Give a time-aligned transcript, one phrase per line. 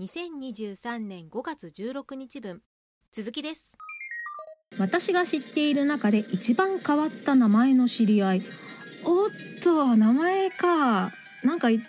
[0.00, 2.62] 2023年5月16日分。
[3.12, 3.76] 続きです。
[4.78, 8.42] 私が知っている中で一番変わった名前の知り合い。
[9.04, 9.28] おっ
[9.62, 11.12] と名前か。
[11.44, 11.80] なんかいい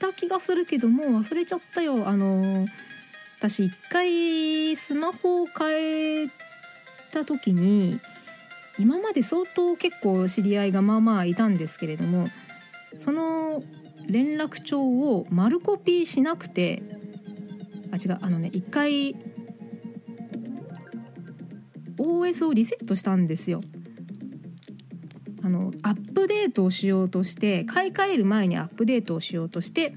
[0.00, 2.08] た気がするけどもう忘れちゃったよ。
[2.08, 2.64] あの
[3.40, 6.28] 私一回スマホを変え
[7.10, 7.98] た時に
[8.78, 12.28] 今まで相当結構知り合いがまあまあいたんですけれども
[12.98, 13.64] その
[14.06, 16.82] 連絡帳を丸コピーしなくて
[17.90, 18.18] あ違う。
[18.20, 19.14] あのね一回
[21.98, 23.60] OS をリセットしたんですよ。
[25.42, 29.94] あのアップデートをしようとして買い替える前にアップデートをしようとして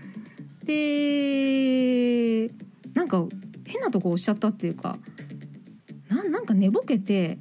[0.63, 2.51] で
[2.93, 3.25] なんか
[3.65, 4.97] 変なとこ押しちゃったっていうか
[6.09, 7.37] ななんか寝ぼけて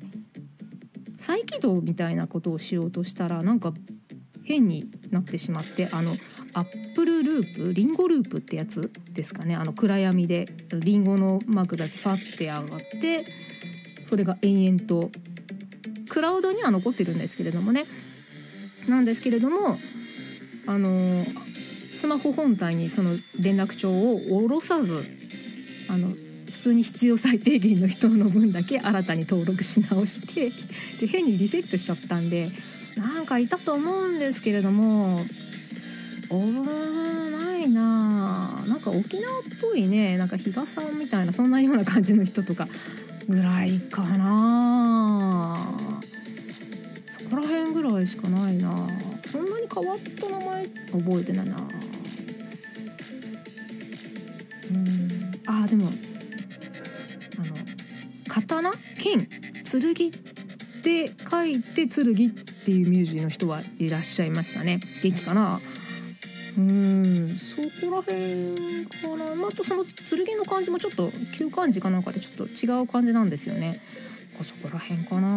[1.19, 3.75] 再起動みたいなことをしようとしたらなんか
[4.51, 6.17] 変になってしまってあの
[6.55, 9.55] アップルループリンゴループってやつですかね。
[9.55, 12.67] あの暗闇でリンゴのマークだけパッて上がっ
[13.01, 13.25] て
[14.03, 15.11] それが延々と
[16.09, 17.87] クラウドには残ってるんですけれどもね。
[18.89, 19.77] なんですけれども
[20.67, 21.25] あの
[21.93, 25.05] スマホ本体にその連絡帳を下ろさず
[25.91, 30.51] あの普通に必要最低限の人の分だけ新たに登録し直して
[31.01, 32.49] で変にリセットしちゃったんで
[33.01, 35.21] なんかいたと思うんですけれども
[36.31, 40.17] おーないななんか沖縄っぽいね。
[40.17, 42.69] なんか比嘉さんみたいなそんなような感じの人とか
[43.29, 45.57] ぐらいかな
[47.09, 48.89] そこら辺ぐらいしかないな
[49.25, 51.57] そんなに変わった名前覚えてないな
[54.71, 55.09] うん。
[55.47, 57.55] あでもあの
[58.29, 58.73] 刀？
[58.99, 59.27] 剣？
[59.95, 60.09] 剣？
[60.09, 60.13] っ
[60.83, 62.31] て書いて剣？
[62.31, 62.33] っ
[62.71, 64.79] ていう名字の人はいらっしゃいましたね。
[65.03, 65.59] 元気かな？
[66.57, 69.35] うんそこら辺かな。
[69.35, 73.81] またその剣の感じもちょっと旧漢字かなんかでちょっと違う感じなんですよね。
[74.45, 75.29] そこら辺かな。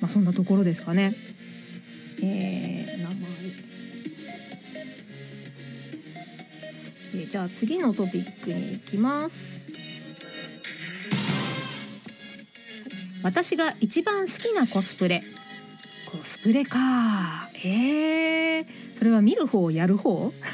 [0.00, 1.14] まあそんなところですかね。
[2.20, 3.16] えー、名前。
[7.14, 9.62] えーじゃあ次のトピックに行きます。
[13.22, 15.22] 私が一番好きなコスプレ。
[16.12, 17.48] コスプレか。
[17.64, 18.66] えー、
[18.98, 20.30] それは見る方やる方？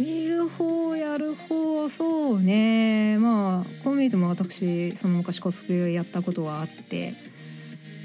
[0.00, 3.18] 見る方やる方そうね。
[3.18, 7.12] まあこう見えても私その昔コスプレをやったことはあって、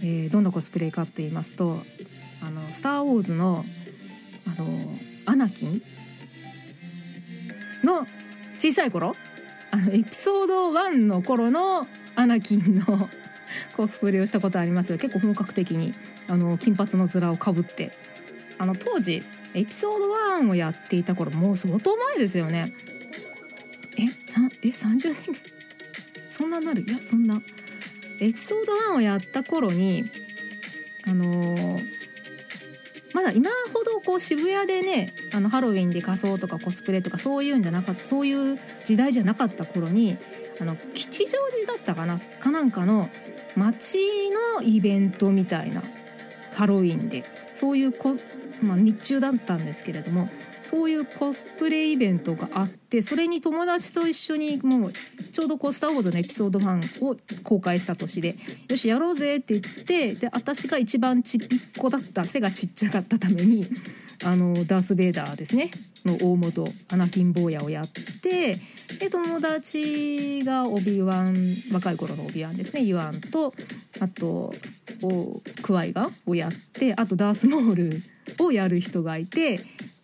[0.03, 1.81] えーどんなコスプレかって言いますと
[2.43, 3.63] 「あのスター・ウォーズの」
[4.45, 4.67] あの
[5.25, 5.81] アナキン？
[7.83, 8.05] の
[8.59, 9.15] 小さい頃？
[9.71, 13.09] あのエピソード1の頃のアナキンの
[13.75, 14.97] コスプレをしたことありますよ。
[14.97, 15.93] 結構本格的に
[16.27, 17.91] あの金髪の面をかぶって。
[18.57, 19.23] あの当時
[19.55, 20.13] エピソード
[20.45, 22.71] 1をやっていた頃もう相当前ですよね。
[23.97, 25.15] えさえ30年
[26.31, 26.83] そんなになる？
[26.87, 27.41] いやそんな。
[28.19, 30.05] エピソード1をやった頃に
[31.07, 32.01] あのー
[33.13, 40.17] まだ今ほどこう渋谷でねあのハロウィンで仮装とかコスプレとかそういうんじゃなかったそういう時代じゃなかった頃に
[40.59, 42.19] あの吉祥寺だったかな？
[42.19, 43.09] かなんかの
[43.55, 43.97] 街
[44.57, 45.83] のイベントみたいな
[46.53, 47.41] ハロウィンで。
[47.53, 48.17] そういうこ、
[48.61, 50.29] まあ、日中だったんですけれども
[50.63, 58.35] そういうコスプレイベントがあってそれに友達と一緒にもうちょうどこう「スター・ウォーズ」のエピソード1を公開した年で
[58.69, 63.65] 「よしやろうぜ」って言ってで私が一番ちっぴっこだった背がちっちゃかったために
[64.23, 65.71] あのダース・ベイダーですね。
[66.05, 67.87] の大元アナキン坊やをやっ
[68.21, 68.55] て
[68.99, 71.35] で友達がオビワン
[71.71, 72.81] 若い頃のオビワンですね。
[72.81, 73.53] ユアンと
[73.99, 74.53] あと
[75.61, 78.01] クワイガをやってあとダース・モール
[78.43, 79.59] をやる人がいて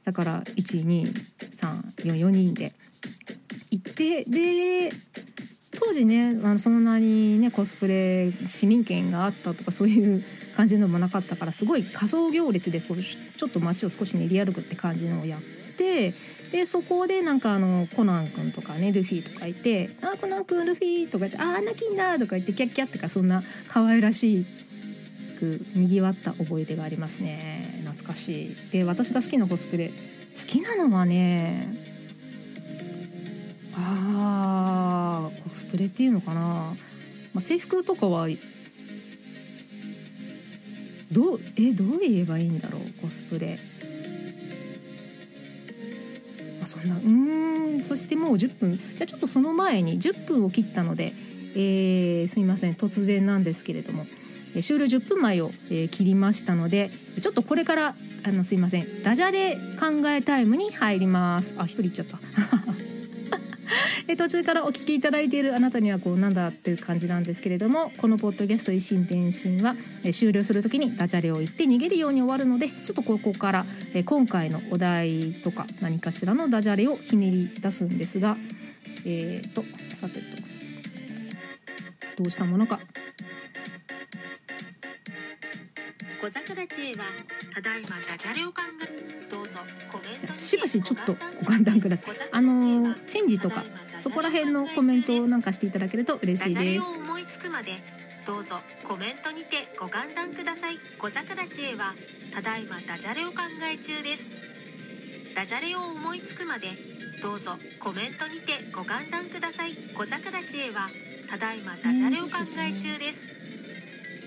[0.06, 2.74] だから12344人で
[3.72, 4.92] 行ってで
[5.80, 10.24] 当時ねあのそんなにねコスプレ市民権があったとかそういう
[10.56, 12.96] 感じのもなかったからすごい仮想行列でちょ
[13.46, 15.42] っと街を少し練り歩くって感じのをやっ
[15.78, 16.14] て
[16.52, 24.46] でそこでなんかあのコナン君とかねルフィとかいて「あコナン君ルフィ」とか言って「あアナキンだ」とか言ってキャッキャってかそんな可愛らし
[25.40, 27.82] くにぎわった覚え出がありますね。
[27.86, 28.56] 懐かしい。
[28.72, 29.94] で私が好きなコスプレ好
[30.48, 31.76] きなのはね
[33.76, 36.76] あーコスプレっていうのかな、ま
[37.38, 38.28] あ、制服とかは
[41.12, 43.60] どうえどう言えばいいんだろうコスプレ。
[46.68, 46.96] そんな。
[46.96, 47.84] うん。
[47.84, 48.74] そしてもう10分。
[48.74, 51.14] じゃあちょっとその前に10分を切ったので、
[51.56, 52.74] えーすみません。
[52.74, 54.06] 突然なんですけれども、
[54.62, 56.90] 終了10分前を、えー切りましたので
[57.22, 59.04] ちょっとこれからあのすいません。
[59.04, 61.54] ダジャレ考えタイムに入ります。
[61.58, 62.18] あ一人いっちゃった。
[64.08, 78.38] え途中からお聞きいただいているあなたにはこうなんだっていう感じなんですけれどもこのポッドキャスト「一心伝心は」え終了する時にダジャレを言って逃げるように終わるのでちょっとここからえ今回のお題とか何かしらのダジャレをひねり出すんですが
[79.06, 79.64] えー、と
[80.00, 80.48] さてと。
[82.18, 82.80] どうしたものか。
[86.20, 87.06] 小桜知恵は
[87.54, 89.60] ただいまダジャレを考えどうぞ
[89.92, 92.16] コメントしばしちょっとご簡単ください。
[92.32, 93.64] あのーチェンジとか
[94.02, 97.72] そこら辺のコメントをなんかしていただけると嬉しダジャレをいです思いつくまで
[98.26, 100.78] どうぞコメントにてご歓談ください。
[101.00, 101.94] 小桜知恵は
[102.34, 104.24] ただいまダジャレを考え中です。
[105.34, 106.68] ダジャレを思いつくまで
[107.22, 109.72] どうぞコメントにてご歓談ください。
[109.96, 110.90] 小桜知恵は
[111.30, 113.38] ただいまダジャレを考え中です。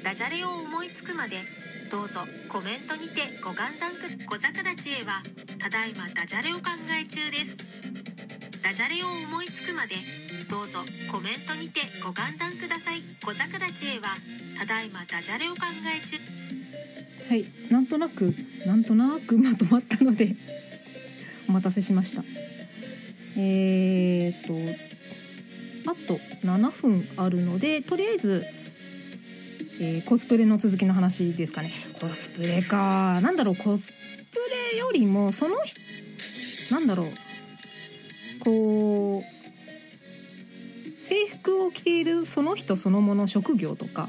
[0.02, 1.44] ダジャレを思いつくまで
[1.90, 5.20] どうぞコメントにてご歓談く小桜知恵は
[5.58, 7.79] ただいまダジャレを考え中です
[8.62, 9.94] ダジャレを思いつくまで
[10.50, 10.80] どうぞ
[11.10, 13.00] コメントにてご歓談ください。
[13.24, 14.08] 小桜知恵は
[14.58, 16.18] ただいまダジャレを考え中。
[17.28, 18.34] はいなんとなく
[18.66, 20.36] なんとなくまとまったので
[21.48, 22.22] お待たせしました。
[23.36, 26.14] えー、とあと
[26.46, 28.44] 7分あるのでとりあえず、
[29.80, 31.70] えーコスプレの続きの話ですかね。
[32.00, 33.20] コスプレか。
[33.22, 34.38] なんだろうコスプ
[34.72, 35.80] レよりもその人
[36.74, 37.29] なんだろう。
[38.40, 44.08] こう制服を着ているその人そのもの職業とか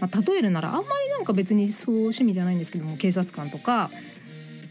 [0.00, 3.90] まあ、例えるならあんまりなんか別にそう趣味じゃないんですけども警察官とか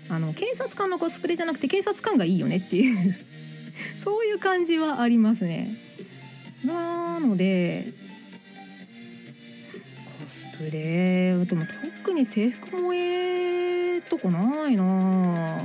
[0.10, 3.16] あの警察官のコスプレじゃなくて警察官がいいよねっていう
[4.04, 5.70] そういう感じはありますね。
[6.66, 7.94] なので
[10.24, 11.66] コスプレでも
[12.04, 15.62] 特に制服もええとこないな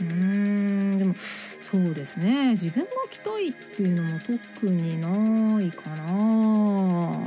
[0.00, 2.52] うんでもそうですね。
[2.52, 7.18] 自分が着たいっていうのも特にないかな。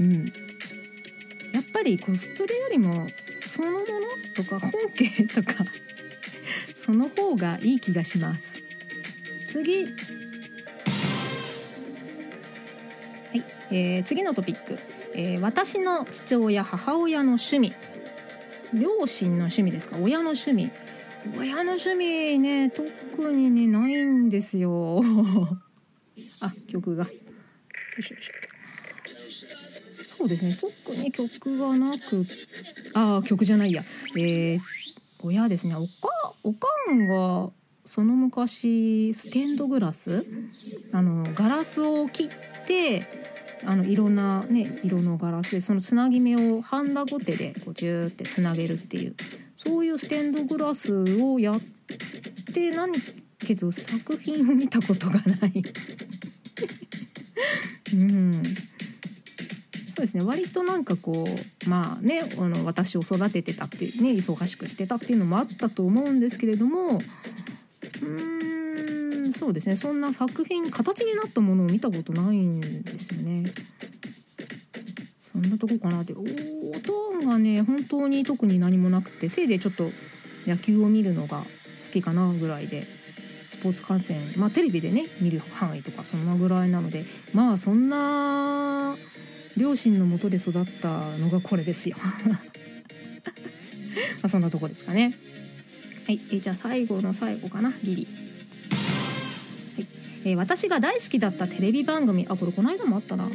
[0.00, 0.24] うん。
[1.52, 3.84] やっぱりコスプレよりもそのもの
[4.34, 5.64] とか本家とか
[6.74, 8.62] その方がいい気がします。
[9.48, 9.84] 次。
[9.84, 9.90] は
[13.34, 14.78] い、えー次のトピック、
[15.14, 17.74] えー私の父親母親の趣味。
[18.74, 19.96] 両親の趣味ですか？
[20.00, 20.70] 親の趣味。
[21.38, 25.02] 親の趣味ね特にねないんですよ。
[26.40, 27.04] あ曲が。
[27.04, 27.10] よ
[27.98, 28.32] いしょよいしょ。
[30.18, 32.24] そうですね特に曲がなく
[32.94, 33.84] あー曲じゃないや。
[34.16, 34.58] えー、
[35.24, 35.74] 親ですね。
[35.76, 37.50] おかおかんが
[37.84, 40.24] その昔ステンドグラス
[40.92, 42.30] あのガラスを切っ
[42.66, 43.21] て
[43.64, 49.14] あのいろんなね色のガラスでそのつなぎ目をハンダゴテでこうジューってつなげるっていう
[49.56, 51.60] そういうステンドグラスをやっ
[52.52, 52.92] てなん
[53.38, 55.62] けど作品を見たことがない。
[57.94, 58.32] うん。
[58.32, 58.40] そ
[59.98, 60.24] うですね。
[60.24, 66.98] 割となんかこうまあねあの私を育ててたってね忙しくしてたっていうのもあったと思うんですけれども
[68.02, 68.31] うん。
[69.42, 73.42] そうですねそんな作品形になったものを見たことないんですよね。
[75.18, 79.90] そんなとこかなってお音がね本当に特に何もなくてせいぜいちょっと
[80.46, 81.44] 野球を見るのが好
[81.92, 82.86] きかなぐらいで
[83.50, 88.96] スポーツ観戦まあテレビでね見る範囲とかそんなぐらいなのでまあそんな
[89.56, 91.96] 両親のもとで育ったのがこれですよ。
[94.22, 95.12] まそんなとこですかね。
[96.06, 98.21] はい、えじゃあ最後の最後かなギリ。
[100.22, 103.28] はいえー私が大好きだったテレビ番組あこれこの間もあったな。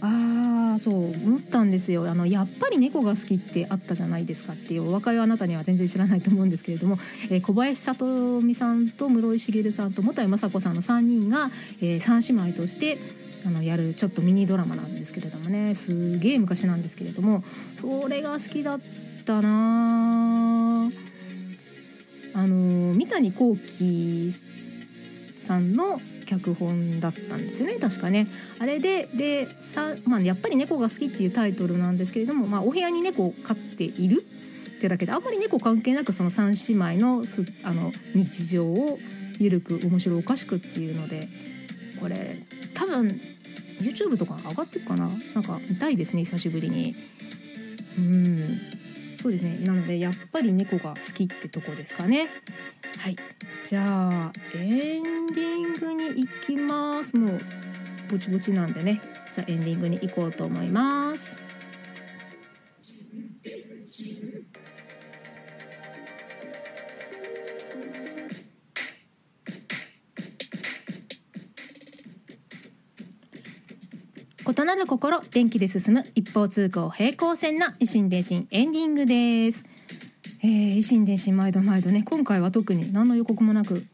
[0.00, 0.94] あーそう。
[1.12, 2.08] 思ったんですよ。
[2.08, 6.98] あのやっぱり猫が好きってあったじゃないですかっていうお若いあなたには全然知らないと思うんですけれども、
[7.30, 12.98] えー小林聡美さんと室井茂さんと本山雅子さんの3人が、えー、3姉妹として
[13.46, 15.74] あのやるちょっとミニドラマなんですけれどもね。
[15.74, 17.42] すげえ昔なんですけれども
[17.80, 18.80] それが好きだっ
[19.24, 20.88] たなあ
[22.34, 24.32] あの三谷幸喜
[25.46, 27.78] さんの脚本だったんですよね。
[27.78, 28.26] 確かね。
[28.58, 34.22] あれででさ、まあ、やっぱり猫が好きっていうタイトルなんですけれども、まあ、お部屋に猫を飼っている。
[34.76, 38.98] ってだけであんまり猫関係なくその3姉妹のすあの日常を
[39.38, 41.28] ゆるく面白おかしくっていうので
[42.00, 42.36] これ
[42.74, 43.18] 多分
[43.80, 45.08] YouTube とか上がってるかな。
[45.34, 46.94] なんか見たいですね久しぶりに。
[47.98, 48.58] うん。
[49.20, 49.58] そうですね。
[49.66, 52.28] なのでやっぱり猫が好きってとこですかね。
[52.98, 53.16] はい。
[53.64, 57.16] じゃあエンディングに行きます。
[57.16, 57.40] もう
[58.10, 59.00] ぼちぼちなんでね。
[59.32, 61.45] じゃあエンディングに行こうと思います。
[74.48, 79.64] 異なる心電気で進む一方通行平行線な維新伝心エンディングです、
[80.40, 83.84] えー、維新伝心毎度毎度ね今回は特に何の予告もなく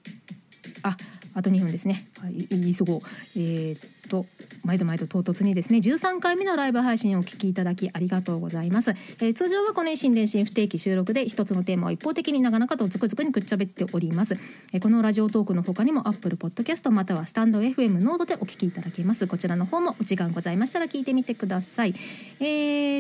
[0.83, 0.97] あ
[1.35, 2.05] あと2分ですね。
[2.21, 3.01] はい言い急ごう
[3.37, 3.81] えー、っ
[4.13, 4.27] と
[4.63, 14.35] 毎度毎度唐突にですね13回目のライブ配信をお聞きいただきありがとうございます、えー通常はこの維新伝心不定期収録で一つのテーマを一方的に長々とつくづくにくっちゃべっております、
[14.75, 19.29] えーこのラジオトークの他にも Apple Podcast またはスタンド FM ノードでお聞きいただけます。
[19.29, 21.95] こちらの方もお時間ございましたら聞いてみてください。
[22.41, 22.45] え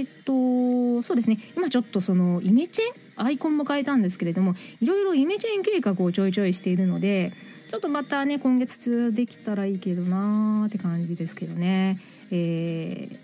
[0.03, 1.39] ー、っとそうですね。
[1.57, 3.03] 今ちょっとそのイメチェン？
[3.17, 7.33] アイコンも変えたんですけれどもいろいろイメチェン計画をちょいちょいしているので
[7.73, 11.99] ちょっとまたね今月中できたらいいけどなーって感じですけどね。
[12.31, 13.17] えー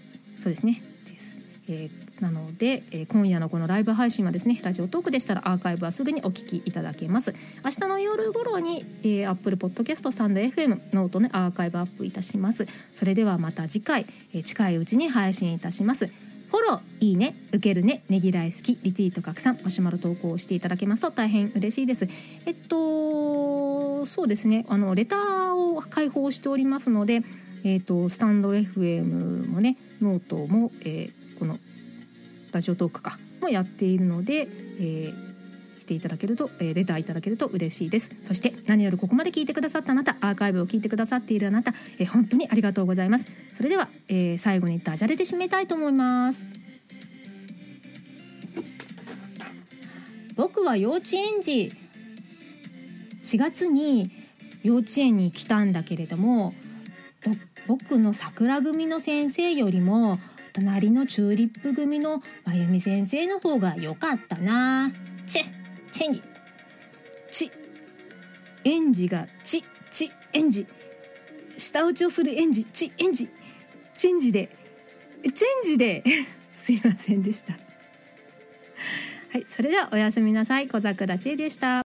[0.43, 0.81] そうですね。
[1.05, 1.37] です、
[1.69, 7.35] えーなので、えー今夜のこのライブ配信はですねラジオトークでしたらアーカイブはすぐにお聞きいただけます。
[7.63, 12.67] 明日の夜頃に、えー、Apple Podcast スタンド FM ノートねアーカイブアップいたします。
[12.95, 16.07] それではまた次回、えー近いうちに配信いたします。
[16.07, 22.09] フォローいいね受けるねねぎらい好きリツイート拡散マシュマロ投稿していただけますと大変嬉しいです。
[22.47, 23.48] えっと
[24.09, 24.65] そうですね。
[24.69, 27.23] あのレターを開放しておりますので
[27.65, 31.57] えっとスタンド FM もねノートも、えーこの
[32.51, 34.49] ラジオトークかもやっているので、
[34.81, 35.29] えー
[35.79, 38.11] していただけると、えーレターいただけると嬉しいです。
[38.25, 43.27] そして何よりここまで聞いてくださったあなたアーカイブを聞いてくださっているあなた、えー本当にありがとうございます。
[43.57, 46.43] それでは、えー最後にダジャレで締めたいと思います。
[50.35, 51.73] 僕は幼稚園児
[53.29, 54.11] 4月に
[54.63, 56.55] 幼稚園に来たんだけれども
[57.67, 60.19] 僕の桜組の先生よりも
[60.55, 64.91] 隣のチューリップ組のまゆみ先生の方が良かったな。
[65.27, 65.45] チェ
[65.93, 66.23] チェンギ
[67.31, 67.53] チ。
[68.65, 70.67] 園児がチチ園児
[71.59, 73.29] 舌打ちをする園児チ園児
[73.95, 74.57] チェンジで
[75.23, 76.03] チェンジで
[76.57, 77.53] すいませんでした。
[77.53, 77.59] は
[79.39, 80.69] いそれではおやすみなさい。
[80.69, 81.69] 小桜千恵でした。